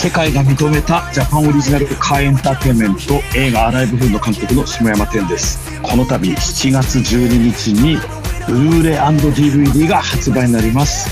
[0.00, 5.58] 世界が認めたジャパンオリジナルカーエンターテインメント映画アライブフード監督の下山天です。
[5.82, 7.96] この度7月12日に
[8.46, 11.10] ブルーレイ &DVD が発売になります。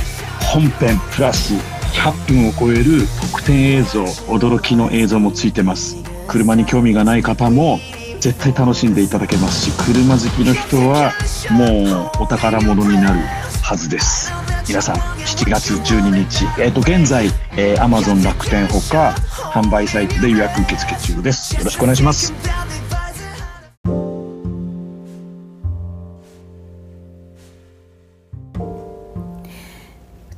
[0.52, 1.54] 本編プラス
[1.94, 5.96] 100分を超える特典映像驚きの映像もついてます。
[6.28, 7.80] 車に興味がない方も
[8.20, 11.12] 絶対楽しんでいただけますし車好きの人は
[11.50, 13.20] もうお宝物になる
[13.62, 14.45] はずです。
[14.68, 19.14] 皆さん7月12日、えー、と現在、えー、Amazon 楽天ほか
[19.52, 21.56] 販売サイトで予約受付中です。
[21.56, 22.32] よろしくお願いします。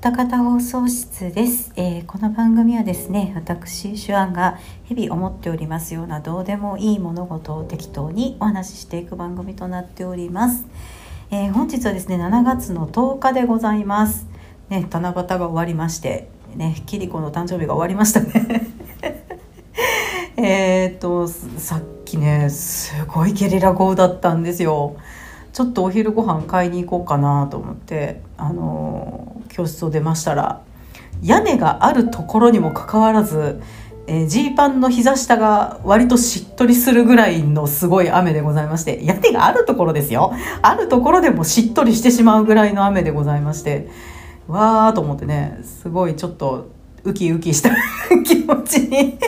[0.00, 10.64] 二方放送室です、えー、この番組はですね私手腕が日々思っておりますようなどうでもいい物事を適当にお話ししていく番組となっております、
[11.30, 14.26] えー、本日はですね7月の10日でございます。
[14.70, 18.66] ね七夕が終わりましてねキリコの誕生日が終わりましたね。
[20.38, 24.96] えっとさっきねすごいゲリラ豪雨だったんですよ。
[25.52, 30.62] ちょっとお昼ご飯買いに行こうかなと思ってあの教室を出ましたら
[31.20, 33.60] 屋根があるところにもかかわらず
[34.26, 40.32] ジー、ー、パンの膝下が割としっとりするぐらいのすごい雨でございまして屋根があるところですよ。
[40.62, 43.88] あるところでもしっとりしてしまうぐらいの雨でございまして
[44.46, 46.70] わーと思ってねすごいちょっと
[47.04, 47.70] ウキウキした
[48.24, 49.18] 気持ちに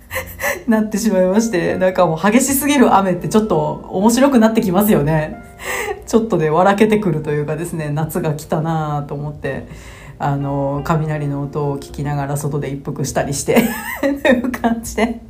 [0.68, 5.42] なってしまいましてなんかもう激しすぎる雨ってちょっと面白くなってきますよね。
[6.06, 9.66] ちょっとね笑けてくるというかですね夏が来たなと思って。
[10.20, 13.62] あの雷の音を聞きながら外で一服したりして
[14.00, 15.20] という感じで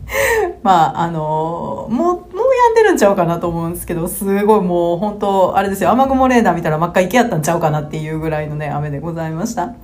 [0.63, 9.75] まああのもうもうやんでるんちゃうかなと思うんですけどすごいもう本当あれですよ雨雲レーダー見たら真っ赤池やったんちゃうかなっていうぐらいのね雨でございました。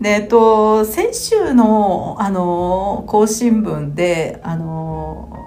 [0.00, 5.38] でえっと先週のあの更新分であの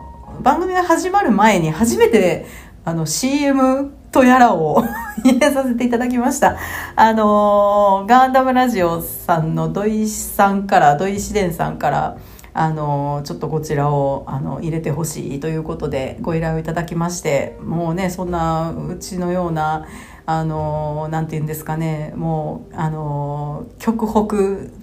[0.41, 2.45] 番組が始まる前に初めて
[2.85, 4.83] あの CM とやらを
[5.23, 6.57] 入れさせていただきました。
[6.95, 12.17] あのガンダムラジオさんの土井さんから、土井紫伝さんから、
[12.53, 19.85] あのちょっとこちらをあの入れてほしいということでご依頼をいただきましてもうねそんなうちのような
[20.25, 24.17] あのなんて言うんですかねもうあの極北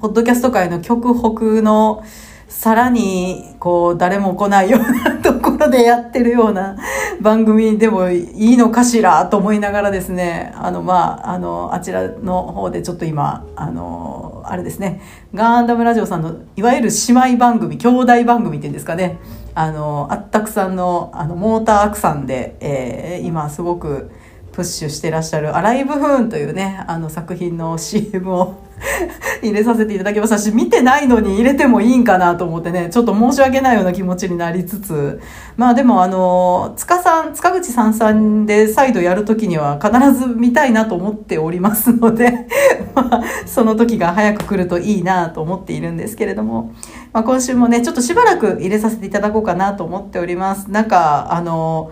[0.01, 2.05] ポッドキャスト界の極北の
[2.55, 6.77] さらにこう誰も来ないようなところでやってるような
[7.21, 15.03] 番組でもいいのかしらと思いながらですねあのまああのあちらの方でちょっと今あのあれですね
[15.35, 19.19] ガンダムラジオさんのいわゆる姉妹番組兄弟番組っていうんですかね
[19.55, 24.11] あのあったくさんのあのモーターアクさんで、えー、今すごく
[24.55, 28.55] プッシュしてらっしゃる「アライブフーン」というねあの作品の CM を
[29.43, 35.21] 入れさせていただきましたし見てないのに入れてもいいんかなと思ってねちょっと申し訳ないような気持ちになりつつ。
[35.57, 42.49] まあでもあの塚さん塚口さんさんで再度やる時には必ず見たいなと思っておりますので
[42.95, 46.73] まあその時が早く来るといいなと思っているんですけれども、
[47.13, 50.71] まあ、今週もねちょっとしばらく入れさせていただこうかなと思っております。
[50.71, 51.91] なんかあの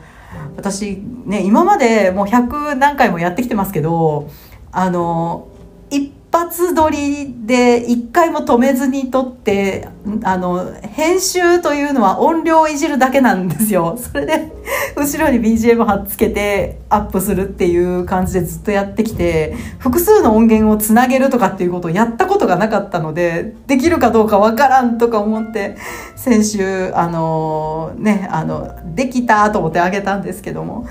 [0.56, 4.31] 私ね今までもう100何回もやってきてますけど
[4.70, 5.48] あの
[5.91, 9.87] 一発撮りで一回も止めずに撮って
[10.25, 13.97] あの編集というのは音量をいじるだけなんですよ。
[14.00, 14.50] それで
[14.97, 25.76] 後ろに BGM 貼っつけてアップするっていう感じでずっとやってきて複数の音源をつなげるとかっていうことをやったことがなかったのでできるかどうかわからんとか思って
[26.16, 30.87] 先週あのねあのできたと思ってあげたんですけども。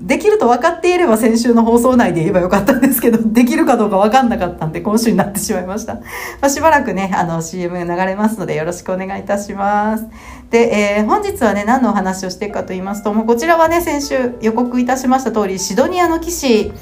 [0.00, 5.94] できると分かっていれば先週の放送内で言えばよかったんですけど、 できるかどうか分かんなかったんで、今週になってしまいました。
[6.40, 10.06] まあ、しばらくね、あの CM 流れますのでよろしくお願いいたします。
[10.50, 16.72] で、えー、本日はね、何のお話をしていくかと言いますと、もうこちらはね、先週予告いたしました通り、シドニアの騎士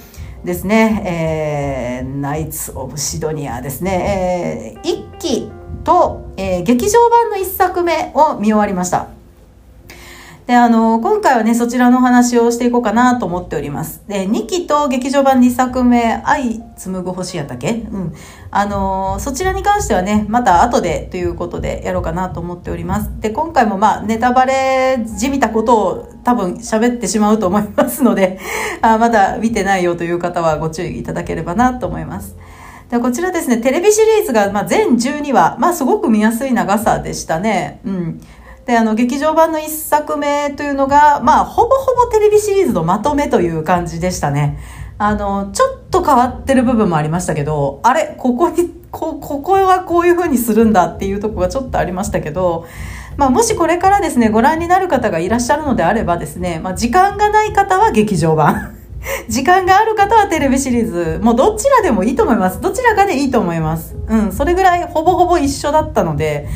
[0.45, 5.53] ですね、えー、ナイツ・オブ・シドニアですね、えー、1期
[5.85, 9.14] と、えー、劇場版の1作目を見終わりました。
[10.47, 14.03] で、あの、今回はね、そちらのお話をしていこうかなと思っております。
[14.09, 17.71] で、2期と劇場版2作目、愛紡ぐ星やったっけ？
[17.71, 18.15] うん。
[18.51, 23.11] あの、そちらに関してはね、また後でということでやろうかなと思っております。
[23.21, 28.39] で、今回もまあ、ネタバレじみたことを多分喋ってしまうと思いますので、
[28.83, 32.37] あまだ見てないよという方はご注意いただければなと思います。
[32.91, 37.81] でこちらですね、テレビシリーズが、まあ、全12話、まあ、すごく見やすい長さでしたね。
[37.87, 38.21] うん。
[38.67, 44.59] で、あの、劇場版の一作目というのが、まあ、ほぼほぼテレビシリーズのまとめという感じでしたね。
[44.97, 52.65] あの、ちょっと変わってる部分もありましたけど、あれ、ここに、こここはこういう風にするんだっていうとこがちょっとありましたけど、
[53.17, 58.77] まあ、もしこれからですねご覧になる方がいらっしゃるのであればですね、まあ、時間がない方は劇場版。
[59.29, 61.21] 時間がある方はテレビシリーズ。
[61.23, 62.61] もうどちらでもいいと思います。
[62.61, 63.97] どちらかでいいと思います。
[64.09, 66.49] うんそれぐらいほぼほぼ一緒だったので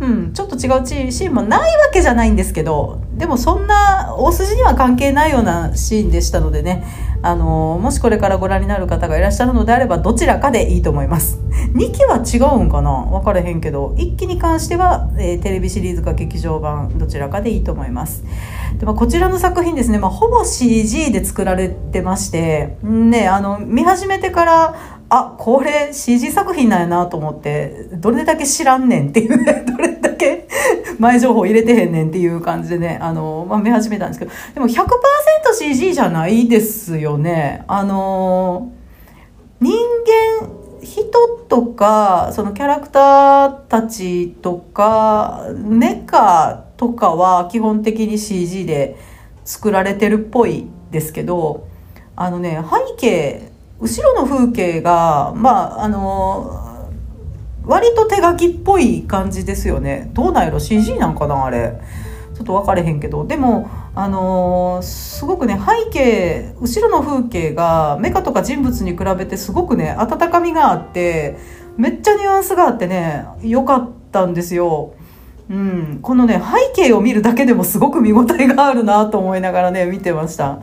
[0.00, 6.84] うん、ちょっと違うシーンもないわけじゃないんですけどでもそんな大筋には関係ないようなシーンでしたのでね
[7.22, 11.40] あのもしこれからご覧になる方がいらっしゃるのであればどちらかでいいと思います。
[11.72, 12.90] 2期は違うんかな？
[13.10, 18.24] 分からへんけど1期に関しては、えー、テレビシリーズか劇場版どちらかでいいと思います。
[18.78, 24.74] で、もこちらの作品ですね、まあ、ほぼ CG で作られてましてねあの見始めてから
[25.08, 30.48] あこれ CG 作品なんやなと思ってどれだけ知らんねんっていうね どれだけ
[30.98, 37.64] 前情報入れてへんねんっていう感じでねあの、まあ、見始めたんですけどでも 100%CG じゃないですよね。
[37.66, 38.70] あの
[39.60, 39.72] 人
[40.40, 40.48] 間
[40.82, 48.96] 人とかそのキャラクターたちとかメカとかは基本的に CG で
[49.44, 51.66] 作られてるっぽいですけど
[52.16, 53.53] あのね背景
[53.84, 56.90] 後ろの風景がまああの
[57.66, 60.10] 割と手書きっぽい感じですよね。
[60.14, 61.78] どうなんやろ？CG なんかなあれ。
[62.34, 63.26] ちょっと分かれへんけど。
[63.26, 71.36] でもあの、すごくね背景後ろの風景がメカとか人物に比べてすごくね温かみがあって
[71.76, 74.94] めっちゃニュアンスがあってね良かったんですよ。
[75.50, 76.40] うん、このね
[76.74, 80.62] 背景を見るだけでもすごく見応えがあるなと思いながらね見てました。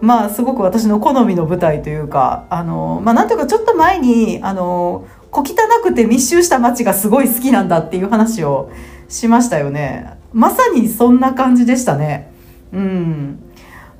[0.00, 8.70] まあすごく私の好みの舞台というかあのまあなんとかちょっと前にあの小汚くて密集した街がすごい好きなんだっていう話を
[9.08, 10.16] しましたよね。
[10.32, 12.30] まさにそんな感じでしたね。
[12.72, 13.38] うん。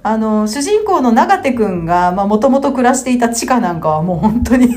[0.03, 4.69] あの主人公の永手くんがもともと暮らしていた地下なんかはもう本当に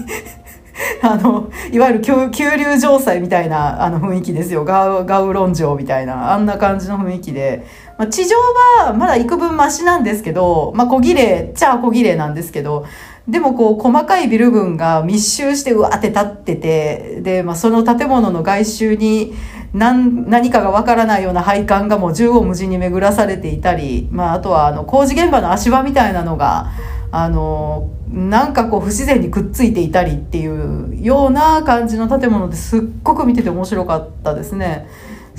[1.01, 2.15] あのいわゆる急
[2.57, 4.65] 流城塞みたいなあの雰囲気ですよ。
[4.65, 7.65] ガウガウロン城みたいなあんな感じの雰囲気で
[8.01, 8.35] まあ、地上
[8.79, 12.87] はまだ幾分マシなんですけど、まあ、小綺麗ちゃあ小綺麗なんですけど、
[13.27, 19.35] でもこう細かいビル群が密集してうわって立ってて、で、まあ、その建物の外周に
[19.75, 26.71] 何何かがわからないような配管がもう縦横無尽に巡らされていたり、まあ、あとはあの工事現場の足場みたいなのが、
[27.11, 34.87] あの、なんかこう不自然にくっついていたりっていうような感じの建物ですっごく見てて面白かったですね。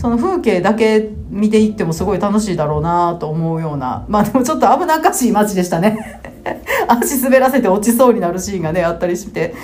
[0.02, 4.04] その風景だけ見ていってもすごい楽しいだろうなと思うような。
[4.08, 6.20] まあでもちょっと危なっかしい街でしたね。
[6.88, 9.54] 足滑らせて落ちそうになるシーンがねあったりして。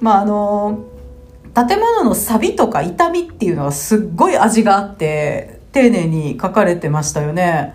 [0.00, 0.80] まああの
[1.54, 7.72] 建物の錆とか傷みっていうのはすっごい味があって丁寧に書かれてましたよね。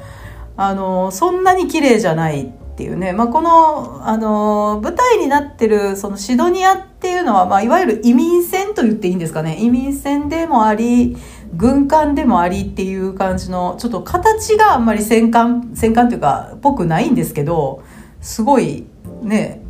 [0.58, 9.58] あのそんなに綺麗じゃないっていうね、まあ、この、あの、舞台になってる、そのシドニアっていうのは、まあ、いわゆる移民船と言っていいんですかね。
[9.60, 11.18] 移民船でもあり、
[11.56, 17.84] 軍艦でもありっていう感じの、ちょっと形があんまり戦艦、戦艦というか、ぽくないんですけど、
[18.22, 18.86] すごい、
[19.22, 19.62] ね、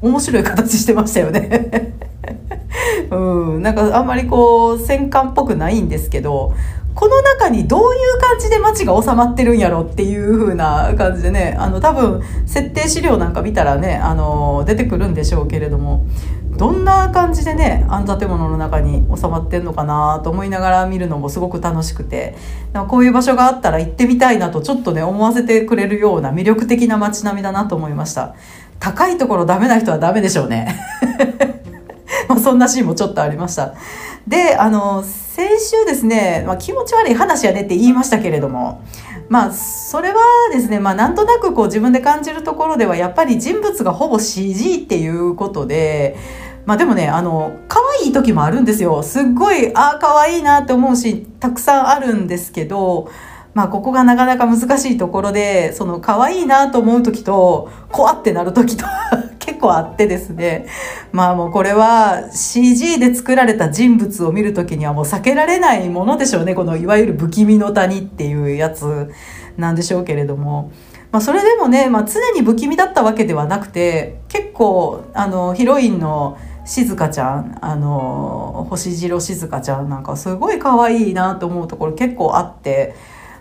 [0.00, 1.94] 面白い形してましたよね。
[3.10, 6.54] うん、なんかあんまりこう戦艦っぽくないんですけど
[6.96, 16.06] この中にどういう感じで街が収まってるんやろっていう風な感じでね、あの多分設定資料なんか見たらね、あの出てくるんでしょうけれども、
[16.56, 22.34] どんな感じでね、あの建物の中に収まってんのかなと思いながら見るのもすごく楽しくて、
[22.88, 28.34] こういう場所があったら行ってみたいなとちょっとね、思わせてくれるような魅力的な街並みだなと思いました。
[28.80, 30.80] 高いところダメな人はダメでしょうね。
[32.26, 33.74] まあそんなシーンもちょっとありました。
[34.26, 38.82] で、あの、先週ですね、まあ、気持ち悪い話やねって言いましたけれども、
[39.28, 40.16] まあ、それは
[40.52, 46.16] ですね、まあ、なんとなくこう自分で感じるところでは、やっぱり人物がほぼ CG っていうことで、
[46.64, 49.00] まあでもね、あの、可愛い時もあるんですよ。
[49.04, 53.08] すっごい、ああ、可愛いなって思うし、たくさんあるんですけど、
[53.56, 58.84] まあここがなかなか難しいところで、その可愛いなと思う時と、怖ってなる時と
[59.40, 60.66] 結構あってですね。
[61.10, 66.54] まあもうこれは CG で作られた人物を見るときにはもう避けられないものでしょうね。
[66.54, 69.10] このいわゆる不気味の谷っていうやつ
[69.56, 70.70] なんでしょうけれども。
[71.10, 76.36] まあそれでもね、まあ常に不気味だったわけではなくて、結構あのヒロインの
[76.66, 82.94] 静香ちゃん、あの、星白静香ちゃんなんかすごい可愛いなと思うところ結構あって、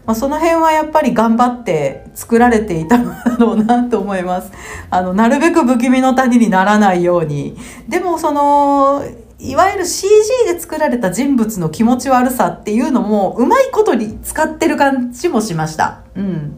[0.05, 4.51] まあ、その辺はやっぱり頑張って作られていたのだろうなと思います。
[4.89, 7.57] あの、なるべく不気味の谷にならないように。
[7.87, 9.03] でもその、
[9.39, 10.09] いわゆる CG
[10.45, 16.03] で作られた人物の気持ち悪さっていうのも、うまいことに使ってる感じもしました。
[16.15, 16.57] うん。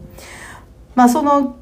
[0.98, 1.56] まあその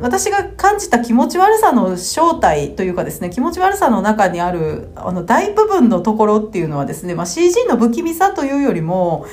[0.00, 9.26] 私が感じた気持ち悪さの正体というかですね気持ち悪さの中にあるあの大部分のところっていうのはですね、まあ、CG の不気味さというよりも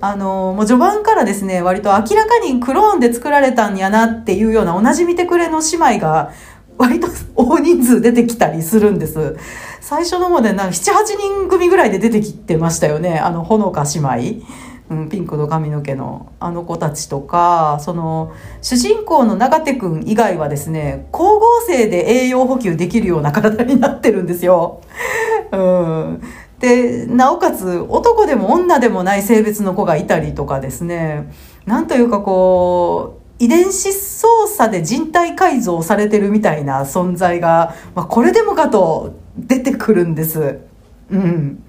[0.00, 6.32] あのもう序盤からですね割と明らかにクローンで作られたんやなっていうような同じ見てくれの姉妹が
[6.78, 9.36] 割と大人数出てきたりするんです。
[9.82, 13.18] 最初の方でなんか7、8人組ぐらいで出てきてましたよね。
[13.18, 14.46] あの、ほのか姉妹。
[14.90, 24.82] うん、ピンクの髪の毛のあの子たちとかその主人公の永手君以外はですね光合成で栄養補給できるような体になってるんですよ。
[25.52, 26.22] うん、
[26.60, 31.32] でなおかつ男でも女でもない性別の子がいたりとかですね。
[31.64, 40.58] なんというかこう遺伝子操作で人体改造されてるみたいな存在が、まあ、これでもかと出てくるんです。
[41.10, 41.64] うん。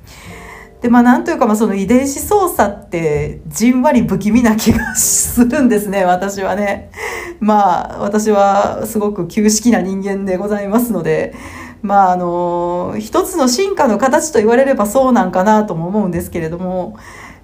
[0.81, 6.91] でまあなんというかまあその遺伝子操作ってじんわり不気味な気がするんですね 私はね。
[7.39, 11.33] まあ私はすごく旧式な人間でございますので。
[11.81, 16.97] まああの一つの進化の形と言われればそうなんかなとも思うんですけれども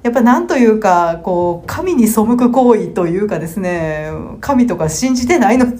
[0.04, 5.76] やっぱなんというかこう神に背く行為というかですね神とか信じてないのに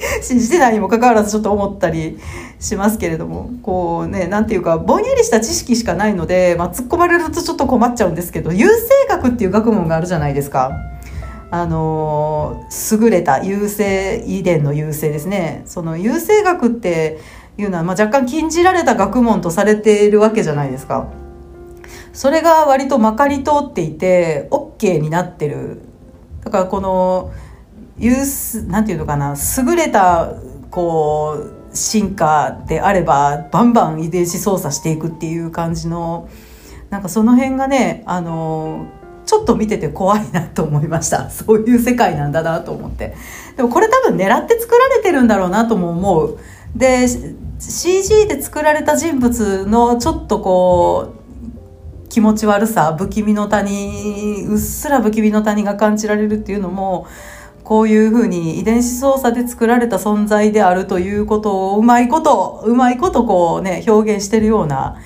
[0.22, 2.18] 信じてないにもかかわらずちょっと思ったり
[2.58, 10.72] しますけれどもこうねなんていうかぼんやりした知識しかないので、まあ、突っ込まれるとちょっと困っちゃうんですけど優生学っていう学問があるじゃないですか。
[11.52, 17.18] あの優れた優生遺伝の優生ですねその優生学って
[17.60, 21.08] いうのは、まあ、若干禁じられた学問とされているわけじゃないですか。
[22.12, 25.82] それが割とまかり通っていて OK になってる。
[26.44, 27.32] だからこの
[27.98, 28.14] 優
[28.68, 30.34] なんていうのかな優れた
[30.70, 31.36] こ
[31.72, 36.28] う進化であればバンバン遺伝子操作していくっていう感じの
[36.88, 38.86] なんかその辺がねあの
[39.26, 41.30] ちょっと見てて怖いなと思いました。
[41.30, 43.14] そういう世界なんだなと思って。
[43.56, 46.38] でもこれ多分狙って作られてるんだろうなとも思う。
[46.74, 47.06] で
[47.60, 51.14] CG で作られた人物のちょっとこ
[52.04, 57.06] う気持ち悪さ不気味の谷うっすら不気味の谷が感じられるっていうのも
[57.62, 64.96] こういうふうに遺伝子操作で作られた存在であるということをうまいことうまいことこうね表現してるような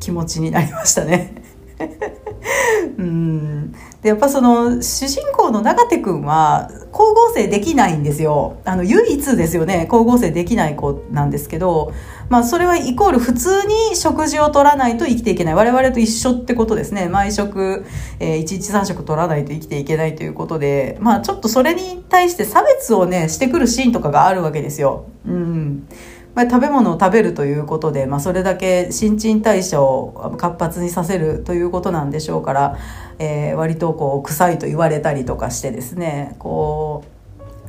[0.00, 1.42] 気持ちになりましたね。
[2.98, 8.58] うんでやっぱその主人公の永手君は光合成できないんですよ。
[8.64, 9.86] あの唯一ですよね。
[9.90, 11.92] 光合成できない子なんですけど
[12.32, 15.54] まあ、それはイコール普通に食事を取らないと生きていけない。
[15.54, 17.10] 我々と一緒ってことですね。
[17.10, 17.84] 毎食、
[18.20, 25.04] えー、1日3食取らないと生きていけないということで、まあ、ちょっとそれに対して差別をねしてくるシーンとかがあるわけですよ。
[25.26, 25.86] うん。
[26.34, 32.78] まあ、食べ物を食べるということで、まあ、それだけ新陳代謝を活発にさせるということなんでしょうから、
[33.18, 37.12] えー、割とこう臭いと言われたりとかしてですねこう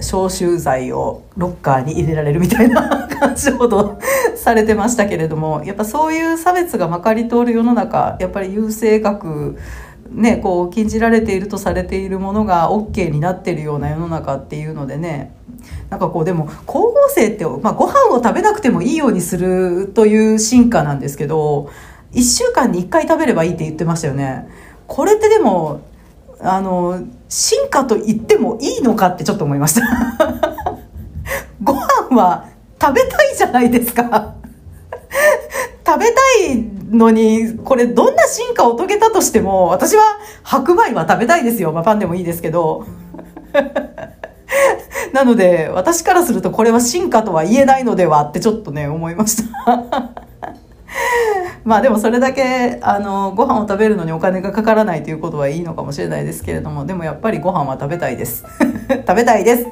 [0.01, 3.99] 消臭剤をロッカーに入れられるみたいな 感じほど
[4.35, 9.57] されてましたけれどもやっぱそういう差別がまかり通る世の中やっぱり優生学
[10.13, 15.35] ねこう禁じられているとされているものが OK になってるような世の中っていうのでね。
[15.89, 21.69] なんかこうでも光合成って、まあ、ご飯を食べなくてもいいようにするという進化なんですけど
[22.13, 24.47] 1週間に1回食べればいいって言ってましたよね。
[24.87, 25.81] これってでも
[26.39, 29.81] あの進化と言ってもいいのかってちょっと思いました。
[31.63, 32.49] ご飯は
[32.81, 34.35] 食べたいじゃないですか。
[35.85, 36.21] 食べた
[36.51, 36.61] い
[36.91, 40.03] のにこれどんな進化を遂げたとしても私は
[40.43, 42.85] 白米は食べたいですよ、まあ、パンでもいいですけど。
[45.13, 49.43] なので私からするとこれは進化とは言えないのではってちょっとね思いました。
[51.63, 58.43] まあでもそれだけあのご飯を食べるのにお金がかからないということはいいのかもしれないですけれどもでもやっぱりご飯は食べたいです。
[58.89, 59.67] 食べたいです。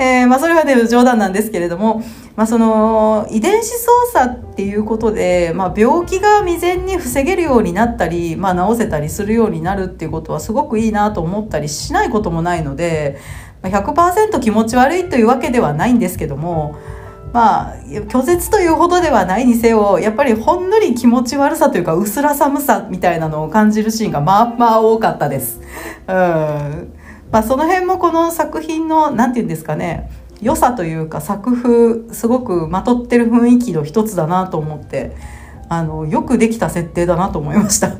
[0.00, 2.02] えー、まあそれはね冗談なんですけれども、
[2.34, 13.18] まあ、その遺伝子操作っていうことで、まあ、病気が未然に防げるようになったり、まあ、治せたりするようになるっていうことはすごくいいなと思ったりしないこともないので
[13.62, 16.78] 100%気持ち悪いというわけではないんですけども
[17.34, 25.60] まあ拒絶というほどではないにせよやっぱりほんのり気持ち悪さというか薄ら寒さみたいなのを感じるシーンがまあまあ多かったです。
[26.08, 26.99] うん
[27.32, 30.10] まあ、その辺もこの作品の何て言うんですかね
[30.40, 35.16] 良さというか作風すごくまとってる雰囲気の一つだなと思って
[35.68, 37.92] あのよくできた設定だなと思いました。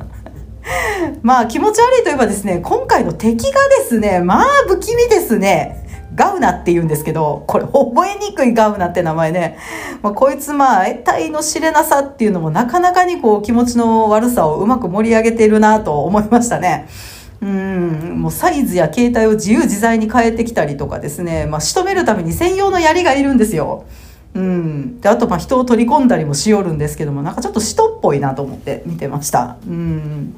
[1.23, 5.81] まあ気持ち悪いといえばですね今回の敵がですねまあ不気味ですね。
[6.13, 9.57] ガウナって言うんですけど、これ覚えにくいガウナって名前ね。
[10.01, 16.87] まあ、こいつまあ、得体の知れなさっていうのもなかなかにこう気持ちの悪さをうまく盛り上げているなと思いましたね。
[17.41, 18.21] うん。
[18.21, 23.85] もうサイズや形態を自由自在に変えてきたりとかですね、まあ、仕留めるために専用の槍がいるんですよ。
[24.33, 29.57] うん、であとまあ人を取り込んだりもしよるんですけどもなんかちょっと使徒っぽいなと思って見てました。
[29.67, 30.35] うん。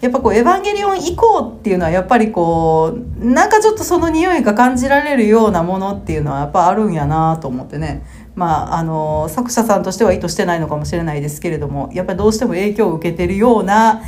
[0.00, 8.02] やっぱこう「エヴァンゲリオン以降」っていうのはやっぱりこうなんかちょっとその匂いが感じられるようなものっていうのはやっぱあるんやなと思ってね。
[8.34, 14.02] まああの作者さんとしては意図してないのかもしれないですけれどもやっぱりどうしても影響を受けてるような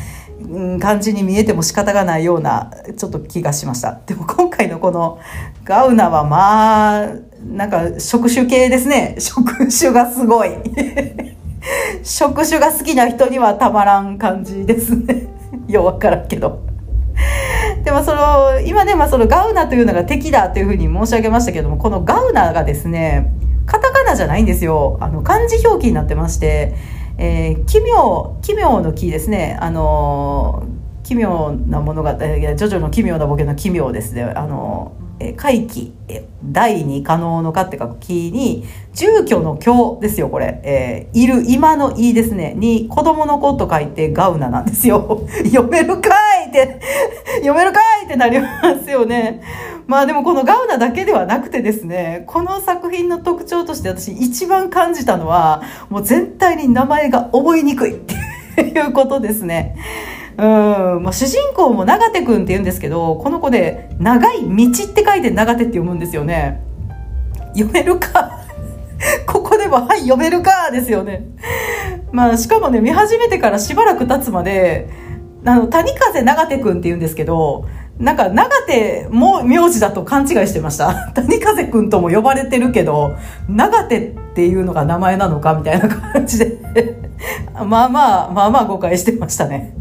[0.80, 4.00] 感じに見えても仕方がないようなちょっと気がしました。
[4.06, 5.18] でも今回のこの
[5.64, 7.08] ガウナはまあ
[7.44, 9.16] なんか触手系ですね。
[9.18, 10.50] 触手がすごい。
[12.02, 15.28] 触手が好きな人にはたまらん感じですね。
[15.68, 16.64] ようわからんけど。
[17.84, 23.32] でもその今ね、まあ、そのガウナというのが敵だというふうに申し上げましたけどもこのガウナがですね
[23.64, 24.98] カタカナじゃないんですよ。
[25.00, 26.74] あの漢字表記になってまして
[27.18, 29.56] えー、奇妙奇妙の木ですね。
[29.60, 30.66] あの
[31.02, 34.22] 奇妙な物語ジョジョの奇妙なボケの奇妙ですね。
[34.22, 35.92] あのえ回帰
[36.44, 42.54] 第二可能のかって書く木に住居の居ですよこれ、えー、いる今のいいですね。
[42.54, 45.26] に子供の子と書いてガウナなんですよ。
[45.44, 46.10] 読めるか
[46.48, 46.80] って
[47.36, 48.48] 読めるかいってなりま
[48.82, 49.42] すよね
[49.86, 58.00] まあでもこのガウナだけではなくてですね、この作品の特徴として私一番感じたのは、もう全体に名前が覚えにくいっ
[58.56, 59.76] ていうことですね。
[60.38, 66.62] うん、まあ、主人公も長手くんって言うんですけど、この子で、長い道って書いて長手って読むんですよね。
[67.54, 68.32] 読めるか？
[69.26, 71.26] ここでも、はい、読めるかですよね。
[72.10, 74.88] まあ、しかもね、見始めてからしばらく経つまで、
[75.46, 77.66] あの、谷風長手くんって言うんですけど、
[77.98, 80.92] なんか、長手も名字だと勘違いしてました。
[81.14, 83.14] 谷風くんとも呼ばれてるけど、
[83.48, 86.58] 長手っていうのが名前なのかみたいな感じで
[87.54, 89.72] まあまあ、まあまあ誤解してましたね。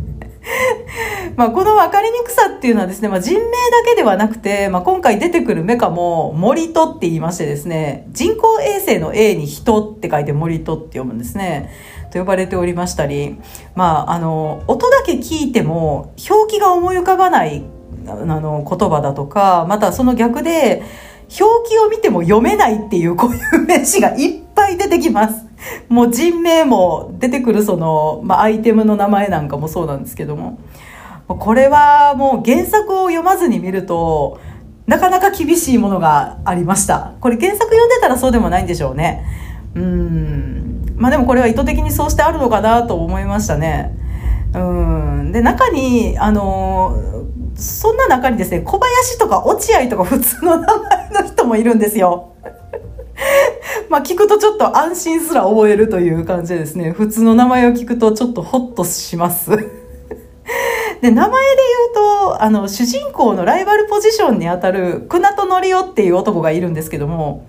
[1.35, 3.49] まあこの分かりにくさっていうのはですね、まあ、人名だ
[3.85, 11.71] けではなくて、まあ、今回出てくるメカも森戸って言いましてですね、人工衛星の A に人って書いて森戸って読むんですね。
[12.15, 13.35] と呼ばれておりましたり、
[13.75, 17.65] まあ、あの、音だけ聞いても表記が思い浮かばない
[18.07, 20.81] あの言葉だとか、またその逆で、
[21.39, 25.45] 表記を見ても読めないっていうこういう名詞がいっぱい出てきます。
[25.89, 30.59] もう人名も出てくるその、まあ、アイテムの名前なんかもそうなんですけども。
[31.27, 34.39] これはもう原作を読まずに見ると、
[34.85, 37.15] なかなか厳しいものがありました。
[37.19, 39.25] これ原作読んでたらそうでもないんでしょうね。
[39.75, 40.95] うん。
[40.95, 43.95] まあでもこれは意図的にそうしてあるのかなと思いましたね。
[44.53, 45.31] うん。
[45.31, 46.97] で、中に、あの
[47.55, 52.33] そんな中にですね、小林とか落合とか普通の名前の人もいるんですよ。
[53.89, 59.51] まあ聞くとちょっと安心すら覚えるという感じでですね、普通の名前を聞くとちょっとホッとします。
[61.01, 61.61] で、名前で
[61.93, 67.45] 言うと、あの、主人公のライバルポジションにあたる、クナトノリオっていう男がいるんですけども、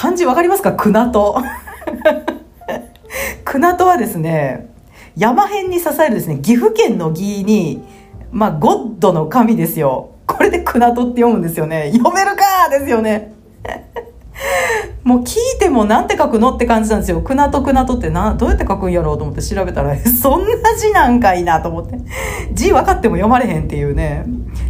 [0.00, 0.74] 漢字わかりますか？
[0.74, 1.42] クナト。
[3.44, 4.68] クナトはですね、
[5.16, 7.82] 山辺に支えるですね、岐阜県の義に、
[8.30, 10.10] まあ、ゴッドの神ですよ。
[10.28, 11.90] これでクナトって読むんですよね。
[11.92, 12.68] 読めるか？
[12.70, 13.32] ですよね。
[15.02, 17.20] もう聞いてもなんて書くのって感じなんですよ。
[17.20, 21.98] クナトクナトってな、どうやって書くんやろうと思って調べたら、 そんな字なんかいいなと思って。
[22.52, 24.26] 字分かっても読まれへんっていうね。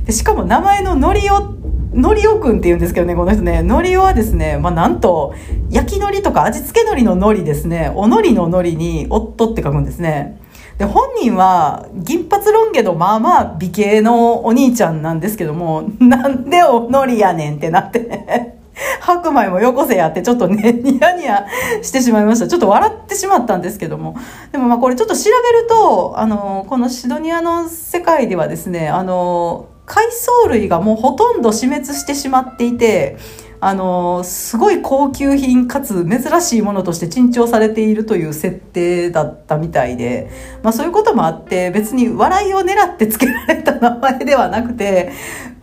[0.07, 1.58] でしかも名前のノリオ、
[1.93, 3.63] ノリオくんって言うんですけどね、この人ね。
[3.63, 5.35] ノリオはですね、まあなんと、
[5.71, 7.91] 焼き海苔とか味付け海苔の海苔ですね。
[7.95, 10.41] お海苔の海苔に夫って書くんですね。
[10.77, 18.59] で、本人は銀髪ロン毛のまあまあ美形のお兄ちゃんなんですけども、なんでおのりやねんってなってね。
[19.01, 21.47] 白米もよこせやってちょっとね、ニヤニヤ
[21.83, 22.47] してしまいました。
[22.47, 24.15] ちょっと笑ってしまったんですけども。
[24.53, 33.17] でもまあこれちょっと調べると、あの、このシドニアの世界ではですね、あの、海藻類がもうほとんど死滅してしまっていて、
[33.61, 40.31] あのすごい高級品かつ珍しいものとして珍重されているという設定だったみたいで、
[40.63, 45.11] まあそういうこともあって別に笑いを狙って付けられた名前ではなくて、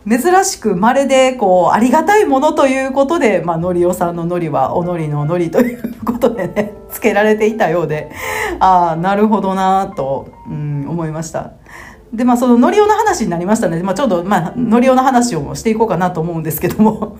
[0.08, 8.10] 珍しく稀でこうありがたいものということで、まあのりおさんののりはおのりののりということでね、付けられていたようで、
[8.60, 11.52] ああ、なるほどなと、うん、思いました。
[12.16, 17.18] で、まあ、そのノリオの話になりましたので、まあ、ちょうど、まあ、ノリオの話をしていこうかなと思うんですけども、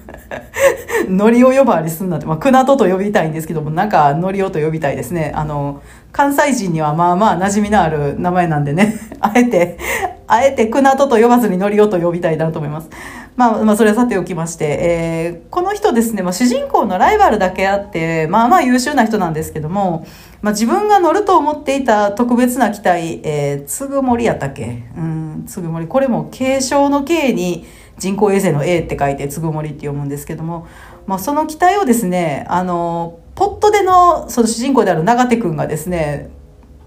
[1.08, 5.32] ノリオ呼ばわりすんなって、まあ、クナトと呼びたいんですけども、なんか、ノリオと呼びたいですね。
[5.36, 9.78] あの、関西人にはまあまあ馴染みのある名前なんでね、 あえて、
[10.26, 12.88] あえてクナトと呼ばずにノリオと呼びたいなと思います。
[13.36, 20.06] まあ、まあ、それはさておきまして、えー、この人ですね、まあ、主人公のライバルだけあって、まあまあ優秀な人なんですけども、
[20.40, 24.84] まあ、自分が乗ると思っていた特別な機体、えー、つぐもりやったっけ？
[24.96, 25.86] うん、つぐもり。
[25.86, 27.66] これも継承の継に
[27.98, 30.66] 人工衛星の A って書いてつぐもりって読むんですけども、
[31.06, 36.30] まあ、その期待をですね、あの、ポットでの、その主人公である永手くんがですね、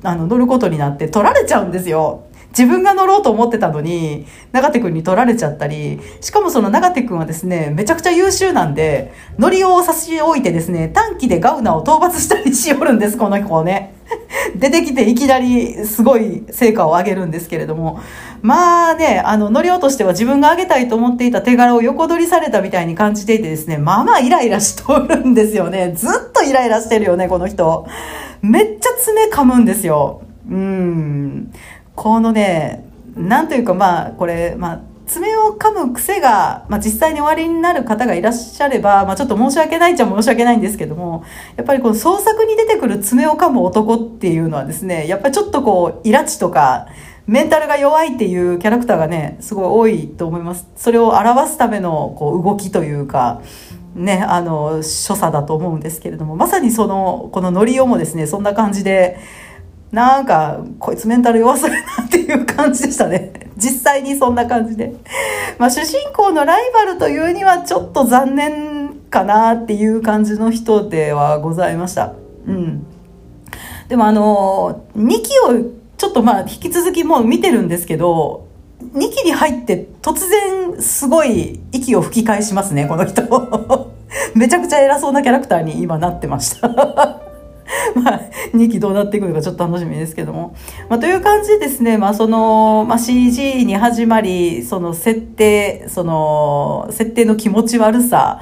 [0.03, 2.23] あの、乗ることになって取られちゃうんですよ。
[2.59, 13.95] 自分が乗ろうと思ってたのに、長手くんに取られちゃったり、しかもその長手くんはですね、めちゃくちゃ優秀なんで、乗りを差し置いてですね、短期でガウナを討伐したりしよるんです、この子をね。
[14.57, 18.01] 出てきていきなりすごい成果を上げるんですけれども、
[18.41, 25.93] まあね、あの、乗り落としては自分が上げたいと思っていた手柄を横取りされたみたいに感じていてですね、まあまあイライラしとるんですよね。
[25.95, 27.87] ずっとイライラしてるよね、この人。
[28.41, 30.23] めっちゃ爪噛むんですよ。
[30.49, 31.53] うん。
[31.99, 41.25] このね、なんというかまあ、これ、まあ、爪を噛む癖が、まあ、実際に終わりになる方がいらっしゃれば、まあ、ちょっと申し訳ないっちゃ申し訳ないんですけども、
[41.57, 46.87] やっぱりこの創作に出てくる爪を噛む男っていうのはですね、やっぱりちょっとこう、イラチとか、
[47.27, 50.69] メンタルが弱いっていうキャラクターがね、すごい多いと思います。
[50.77, 53.41] それを表すためのこう動きというか、
[53.93, 59.17] ね、あの、所作だと思うんですけれども、まさにその、このノリオもですね、そんな感じで、
[59.91, 63.33] なんか、こいつメンタル弱そうやなっていう感じでしたね。
[63.57, 64.93] 実際にそんな感じで。
[65.57, 72.13] まあ、主人公のライバルというにはちょっと残念かなっていう感じの人ではございました。
[72.47, 72.85] うん。
[73.87, 78.47] でもあの、2期をちょっとまあ引き続きもう見てるんですけど、
[78.93, 83.23] 2期に入って突然すごい息を吹き返しますね、この人。
[84.35, 87.21] めちゃくちゃ偉そうなキャラクターに今なってました。
[87.95, 88.21] まあ、
[88.53, 90.55] 2期どうなっていくのかちょっと楽しみですけども。
[90.89, 98.41] まあ、という感じでですね、まあ、その、まあ、CG に始まり、その設定、その、設定の気持ち悪さ、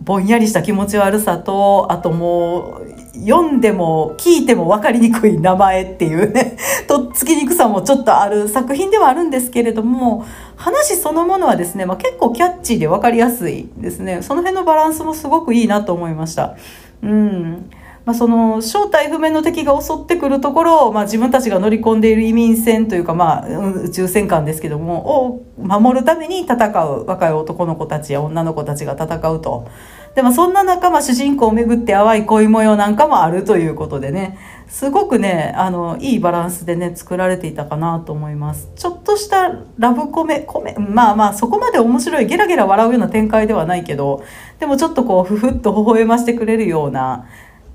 [0.00, 10.24] ぼんやりした気持ち悪さと、あともう、読んでも聞いても分かりにくい名前っていうね、 とっつきにくさもちょっとある作品ではあるんですけれども、
[10.56, 14.18] 話そのものはですね、まあ、結構キャッチーで分かりやすいですね。
[14.20, 16.56] その辺のバランスもすごくいいなと思いました。
[17.02, 17.70] うん。
[18.06, 23.48] まあ、その正体不明の敵が襲ってくるところを、まあ、自分たちが乗り込んでいる移民船というか、まあ、
[23.82, 29.68] 宇宙戦艦ですけどもを守るために戦う若い男の子たちや女の子たちが戦うと。
[30.14, 44.24] でもそんな仲間主人公をめぐって淡い恋模様なんかもあるということでねすごくねあのいいバランスでね作られていたかなと思いますちょっとしたラブコメコメまあまあそこまで面白いゲラゲラ笑うような展開ではないけど
[44.58, 47.26] でもちょっとこうふふっと微笑ましてくれるような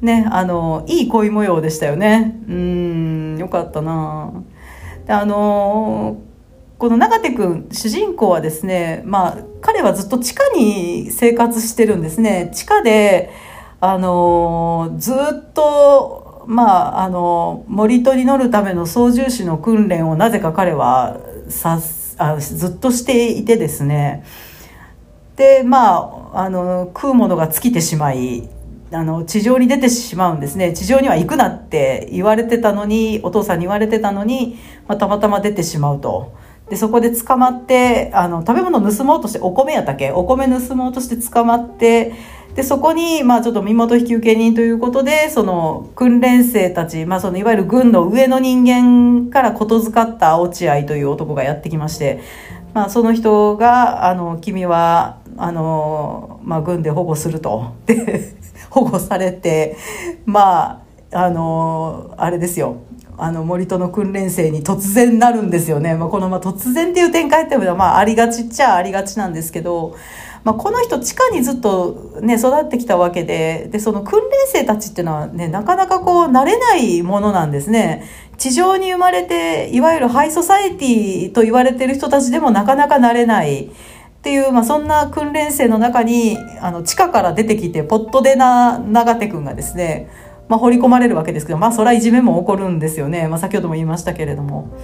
[0.01, 2.39] ね、あの、いい恋模様でしたよね。
[2.47, 4.33] うん、よかったな、
[5.07, 6.17] あの、
[6.77, 12.49] この永手くん、主人公はですね、まあ、彼はずっと地下に生活してるんですね。
[12.55, 13.31] 地下で、
[13.79, 21.17] あの、ずっと、まあ、あの、森戸に乗るための操縦士の訓練をなぜか彼は
[21.49, 21.79] さ
[22.17, 24.23] あずっとしていてですね。
[25.35, 28.49] で、まあ、あの、食うものが尽きてしまい、
[28.93, 30.73] あの地上に出てしまうんですね。
[30.73, 36.33] 地上には行くなって言われてたのにお父さんに言われてたのに、まあ、たまたま出てしまうと。
[36.69, 40.11] でそこで捕まってあの食べ物盗もうとしてお米やったけ？
[40.11, 42.13] お米盗もうとして捕まって
[42.55, 52.21] でそこに、まあ、ちょっと身元引受人ということでその訓練生たち、まあ、そのいわゆる軍の上の人間からことづかった落合という男がやってきまして、
[52.73, 58.33] まあ、その人が「あの君はあの、まあ、軍で保護すると」で
[58.71, 59.77] 保護されて
[60.25, 62.77] まああのあれですよ。
[63.17, 69.95] あの森戸の訓練生に突然なるんですよね、まあ、このまあ突然っていう展開っていうのはまあありがちっちゃありがちなんですけど、
[70.43, 78.07] まあ、この人地下にずっとね育ってきたわけででその訓練生たちっていうのはねなかなかこう慣れないものなんですね。
[78.37, 83.69] 地上に生まれていわゆるハイソサエティと言われてる人たちでもなかなか慣れない。
[84.21, 90.11] っていう、まあ、そんな訓練生の中にあの地下から出てきてポットでな永手君がですね、
[90.47, 94.77] まあ、掘り込まれるわけですけどまあそれはいじめも起こるんですよね、まあ、先ほども言いましたけれども。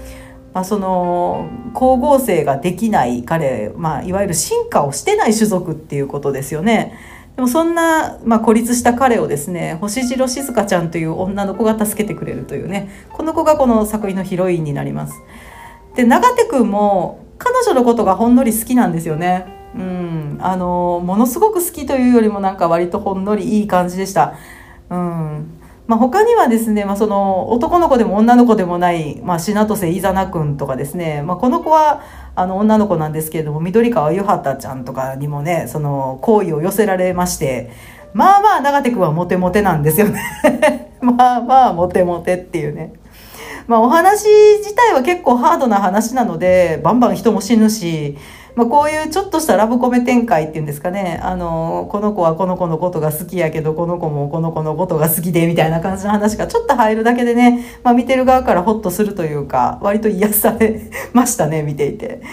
[0.54, 6.97] まあ、その光合成ができない彼、まあ、いわゆる進化をしてない種族っていうことですよね。
[7.36, 15.13] でもそんな、まあ、孤立した彼をですね星白静香ちゃんという女の子が助けてくれるというねこの子がこの作品のヒロインになります。
[15.93, 19.45] で永手君も彼女のことがほんのり好きなんですよね。
[19.76, 24.36] うん、あのものすごく好きというよりもなんか割とほんのりいい感じでした。
[24.89, 32.04] うん、まあ、他にはですね、まあ、その男の子でも女の子でもない、まあ、品戸瀬いざな君とかですね、まあ、この子は
[32.36, 37.71] あの女の子なんですけれども緑川ゆはたちゃんとかにもねその好意を寄せられまして
[38.13, 42.93] まあまあ永手君はモテモテなんですよね まあまあモテモテっていうね。
[43.67, 44.27] まあ、お話
[44.60, 48.17] 自体は結構ハードな話なのでバンバン人も死ぬし
[48.58, 62.23] まあ、こういうちょっとしたラブコメ展開っていうんですかねあのこの子はこの子のことが好きやけどこの子もこの子のことが好きでみたいな感じの話がちょっと入るだけでね、まあ、見てる側からホッとするというか割と癒されましたね見ていて。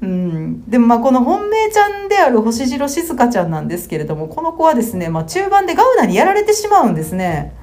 [0.00, 7.54] うん、でもまあこの本命ちゃんである星白静香ちゃんなんですけれどもこの子はですね、まあ、中盤でガウナにやられてしまうんですね。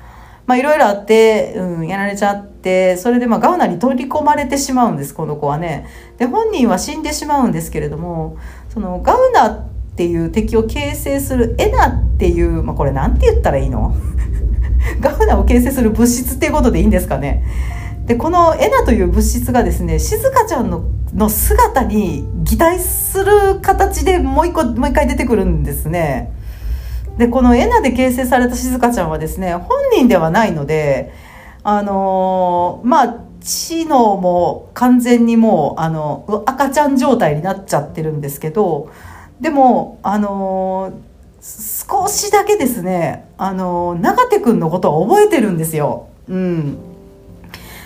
[0.47, 5.87] まあいろいろあって、うん、やられちゃって、それでまあガウナに取り込まれてしまうんです、この子はね。
[6.17, 8.37] で、本人は死んでしまうんですけれども、
[8.69, 13.95] そのガウナっていう敵を形成するエナっていう、まあこれなんて言ったらいいの？
[14.99, 17.43] ガウナを形成する物質っていうことでいいんですかね？
[18.05, 26.31] で、このエナという物質がですね、静香ちゃんのの姿に擬態する形でもう一個、もう一回出てくるんですね。
[27.21, 31.13] でこのエナで形成された静香ちゃんはですね本人ではないので
[31.61, 38.91] あのー、まあ知能も完全にもうあの赤ちゃん状態になっちゃってるんですけど
[39.39, 46.09] でもあのー、少しだけですねあのー、永手くんのことは覚えてるんですよ。
[46.27, 46.79] うん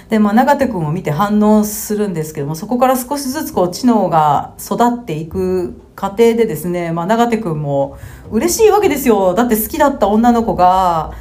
[0.07, 7.97] で、まあ、永手君を見て反応するんですけども、そこから少しずつこう、知能が育っていく過程でですね、まあ、永手君も
[8.31, 9.33] 嬉しいわけですよ。
[9.33, 11.13] だって好きだった女の子が、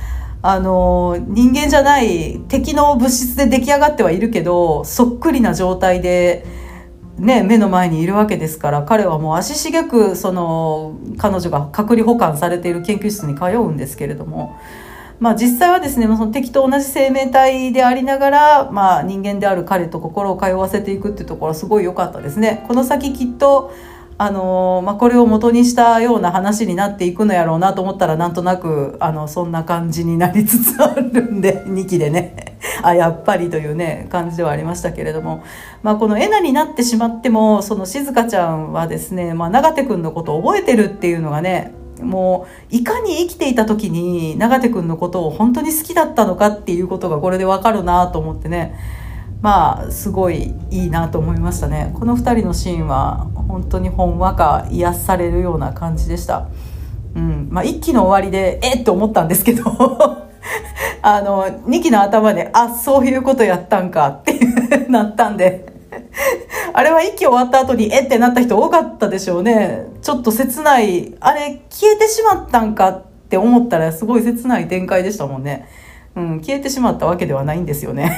[0.42, 6.44] あの、人間じゃない敵の物質で出来上がってはいるけど、そっくりな状態で、
[7.18, 14.58] ね、目の前にいるわけですから彼はもう足しげくその彼女が隔離保管されている研究室に通うんですけれども
[15.20, 22.64] まあ、実際はですね、その敵と同じ生命体でありながら、まあ、人間である彼と心を通わせていくっていうところはすごい良かったですね。
[22.66, 23.72] この先きっと
[24.16, 32.54] あのまあ、これを元にしたような話になっていくのやろうなと思ったらなんとなくあのそんな感じになりつつあるんで 2期でね。
[32.82, 35.42] あやっぱりというね感じではありましたけれども、
[35.82, 41.72] まあ、このエナになってしまってもその静香ちゃんはですね、まあ、永手君のことを覚えてるっていうのがね
[42.02, 48.74] もういかに生きていた時に永手君のことを本当に好きだったのかっていうことがこれでわかるなと思ってね
[49.44, 56.48] まあすごいいいなと思いましたねこの2人のシーンは本当にほんわか癒されるような感じでした
[57.14, 59.64] うんまあ1期の終わりでえっと思ったんですけど
[61.02, 64.38] あの2期の頭であそういうことやったんかって
[64.88, 65.74] なったんで
[66.72, 69.86] あれは息終わった後にえってなった人多かったでしょうね。
[70.02, 75.68] ちょっと切ない、あれ消えてしまったんかって思ったらすごい切ない展開でしたもんね。
[76.16, 78.10] うん、消えてしまったわけではないんですよね。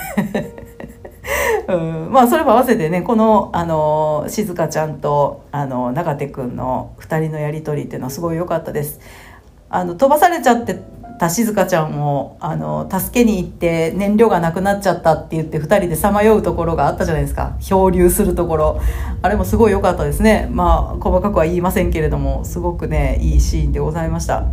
[1.68, 9.00] うん、まあそれも合わせてねこのあの静香ちゃんとあの永手くんの2人のやり取りっていうのはすごい良かったです。
[9.68, 10.80] あの飛ばされちゃって
[11.18, 17.56] た静香ちゃんもあの助けに行って燃料がなくなっちゃったって言って2人でさまようところがあったじゃないですか。
[17.60, 18.80] 漂流するところ。
[19.22, 20.48] あれもすごい良かったですね。
[20.52, 24.46] まあ細かくは言いませんけれどもすごくねいいシーンでございました。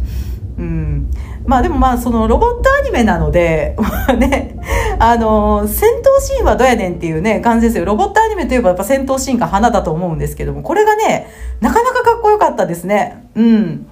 [0.58, 1.12] うん。
[1.45, 4.58] まあでもまあそのロボットアニメなので、 まあね、
[4.99, 7.86] あの、戦闘シーンはどうやねんっていうね、感じですよ。
[7.86, 11.27] ロボットアニメといえばやっぱ戦闘シーンが花だと思うんですけども、これがね、
[11.60, 13.25] なかなかかっこよかったですね。
[13.36, 13.88] うん。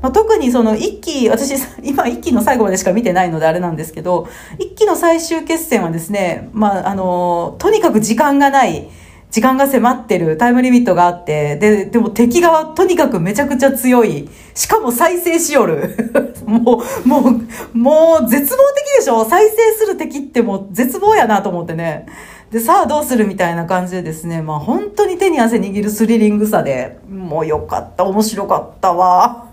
[0.00, 4.26] まあ、特にその一期、私、 今一期の最後までしか見てないのであれなんですけど、
[4.58, 8.88] 一期の最終決戦はですね、まあ、あの、とにかく時間がない、
[9.30, 14.28] 時間が迫ってる、タイムリミットがあって、で、でも敵がとにかくめちゃくちゃ強い。
[14.54, 15.94] しかも再生しよる。
[16.46, 19.24] もう、もう、もう絶望的でしょ？
[19.26, 22.06] 再生する敵ってもう絶望やなと思ってね。
[22.50, 29.44] で、さあどうするみたいな感じでですね、まあ本当に手に汗握るスリリングさで、もうよかった、面白かったわ。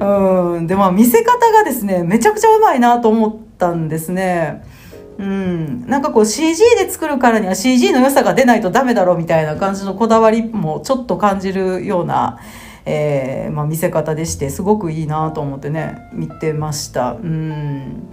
[0.00, 0.66] うん。
[0.66, 4.62] で、まあ見せ方がですね、めちゃくちゃうまいなと思ったんですね。
[5.18, 5.86] うん。
[5.86, 12.38] なんかこう CG で作るからには CG の良さが出ないとダメだろうみたいな感じのこだわりもちょっと感じるような、
[12.84, 17.12] えー、まあ見せ方でして、すごくいいなと思ってね、見てました。
[17.12, 18.08] うん。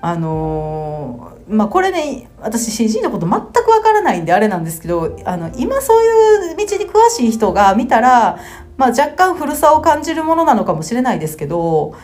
[0.00, 8.38] あのー、まあこれね私 CG のこと全くわからないんであれなんですけどあの今そういう道に詳しい人が見たら
[8.76, 11.94] まあ、若干古さを感じるものなのかもしれないですけど、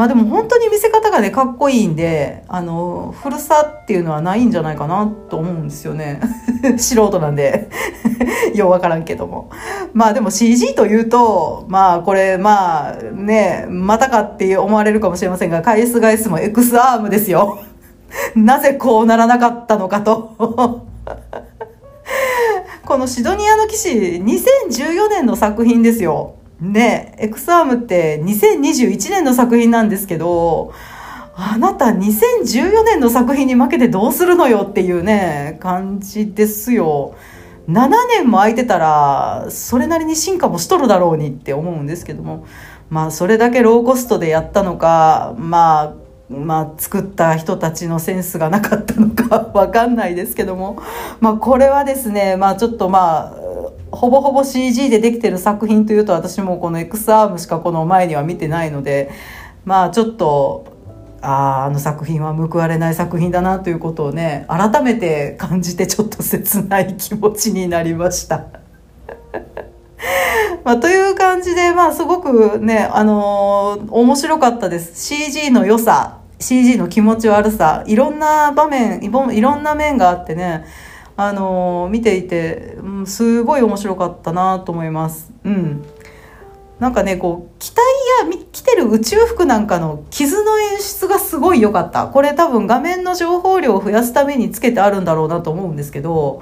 [0.00, 6.22] まあでも本当に見せ方がね、かっこいいんで、あの、古さっていうのはないんじゃないかなと思うんですよね。
[6.80, 7.68] 素人なんで
[8.56, 9.50] ようわからんけども。
[9.92, 17.58] まあでも CG というと、まあこれ、まあね、またかって思われるかもしれませんが、返す返すも エクスアームですよ。
[18.34, 20.86] なぜこうならなかったのかと。
[22.86, 26.36] このシドニアの騎士、2014年の作品ですよ。
[26.60, 30.72] ね、エクスアームって2021年の作品なんですけど、
[31.34, 37.14] あなた2014年の作品に負けてどうするのよっていうね、感じですよ。
[37.68, 42.44] 7年も空いてたら、それなりに進化もしとるだろうにって思うんですけども、
[42.90, 45.94] まあそれだけローコストでやったのか、まあ
[46.30, 50.80] まあ、作った人たちのセンスがなかったのかわかんないですけども、
[51.20, 53.34] まあ、これはですね、まあ、ちょっとまあ、
[53.90, 59.10] ほぼほぼ CG でできてる作品というと私もこの X アームしかこの前には見てないので、
[59.64, 60.66] まあ、ちょっと、
[61.20, 68.44] ああ、の作品は報われない作品だなということをね、改めて感じてちょっと切ない気持ちになりました。
[70.64, 75.08] まあ、という感じで、まあ、すごくね、あのー、面白かったです。
[75.08, 80.64] CG の良さ、CG の気持ち悪さいろんな場面いろんな面があってね
[81.16, 85.30] あのー、見ていて、うん、すごい面白かったなと思います。
[85.44, 85.84] うん。
[86.78, 87.82] なんかねこう機体
[88.26, 92.08] や着てる宇宙服なんかの傷の演出がすごい良かった。
[92.08, 96.40] これ多分画面の情報量を増やすためにつけてあるんだろうなと思うんですけど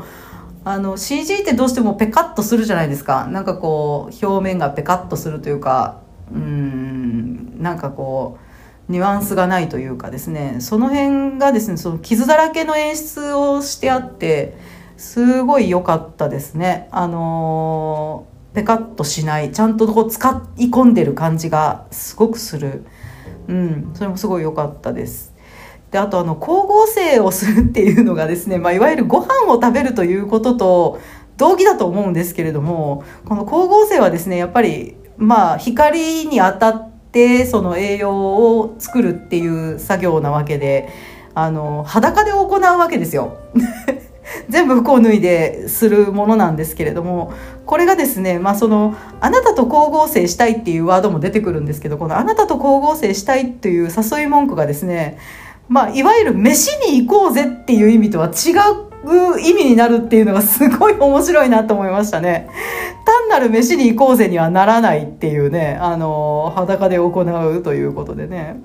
[0.65, 3.27] あの CG ってどうしてもペカッとするじゃないですか。
[3.27, 5.99] なんかこう表面がペカッとするというか
[6.33, 8.48] うんなんかこう
[8.88, 14.57] ニュアンスがないというかですねその辺がですねその傷だらけの演出をしてあって
[14.96, 16.88] すごい良かったですね。
[16.90, 22.85] あのペカッとしないちゃんとこう使い込んでる感じがすごくする。
[23.46, 25.35] うんそれもすごい良かったです。
[25.90, 31.01] であとあの光合成をするっていうのがですね、まあ、いわゆるご飯を食べるということと
[31.37, 38.12] 同義だと思うんですけれどもこの光合成はですねやっぱりまあ光に当たってってその栄養
[38.59, 40.90] を作るっていう作業なわけで
[41.35, 43.38] あの裸で行うわけですよ。
[44.51, 47.33] 全部服を脱いでするものなんですけれども
[47.64, 55.18] これがですねまあそのあなたと光合成したいっていうワードも出てくるんですけどこのあなたと光合成したいっていう誘い文句がですね
[55.66, 58.53] まあいわゆる飯に行こうぜっていう意味とは違
[58.85, 58.88] う
[59.41, 62.49] 意味になるっていうのがすごい面白いなと思いましたね。
[63.05, 68.61] 単なる飯に行こうぜにはならないっていうね、あの、裸で行うということでね、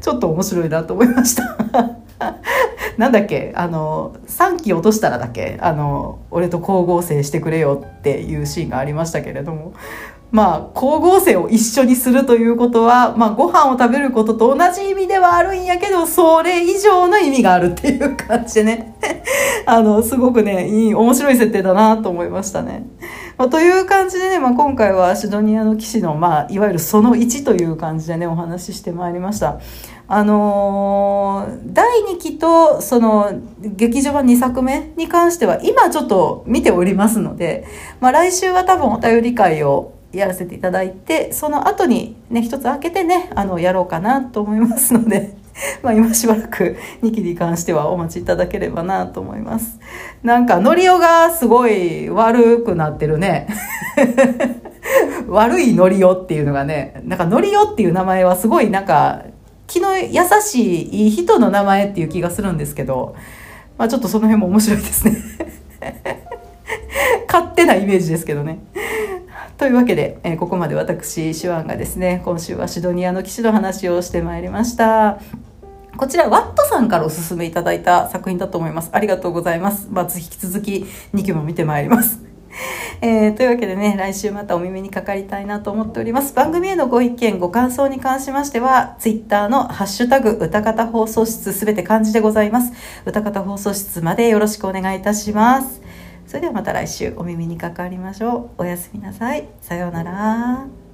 [0.00, 2.00] ちょっと面白いなと思いました。
[2.98, 3.52] なんだっけ？
[3.54, 5.58] あの3機落としたらだけ？
[5.60, 9.72] あの俺と光合成してくれよっていうシーンがありましたけれども
[10.30, 18.94] まあ光合成を一緒にするということは、まあ、ご飯を食べることと同じ意味ではあるんやけどそれ以上の意味があるっていう感じでね
[19.66, 22.86] あのすごくねいい面白い設定だなと思いましたね。
[23.38, 29.58] まあ、という感じでね、まあ、今回はシドニアの騎士の、まあ、いわゆるその1という感じでねお話ししてまいりました。
[30.12, 37.64] あのー、第2期とその劇場版2作目に関しては今ちょっと見ておりますので、
[38.00, 45.36] まあ、来週は多分お便り会をやらせていただいてその後にね一つ開けてねあのやろうかなと思いますので
[45.82, 49.78] まあ今しばらく2期に関してはお待ちいただければなと思います。
[50.22, 53.48] なんか、ノリオがすごい悪くなってるね。
[55.28, 59.22] 悪いノリオっていうのがね、なんかノリオっていう名前はすごいなんか、
[59.70, 60.10] 気の優
[60.42, 63.14] しいいい人の名前っていう気がするんですけど、
[63.78, 65.16] まあちょっとその辺も面白いですね。
[67.32, 68.58] 勝手なイメージですけどね。
[69.58, 75.20] というわけで、えー、ここまで私、手腕がですね、今週はシドニアの騎士の話をしてまいりました。
[75.96, 78.90] こちら、ワットさんからお勧めいただいた作品だと思います。
[78.92, 79.86] ありがとうございます。
[79.90, 82.29] まず引き続き2期も見てまいります。
[83.00, 86.34] えー、というわけでね、来週またお耳にかかりたいなと思っております。
[86.34, 92.72] 番組へのご意見、ご感想に関しましては、ツイッターのハッシュタグ、歌方放送室すべて漢字でございます。
[93.06, 95.80] 歌方放送室までよろしくお願いいたします。
[96.26, 98.62] それではまた来週お耳にかかりましょう。
[98.62, 99.48] おやすみなさい。
[99.60, 100.89] さようなら。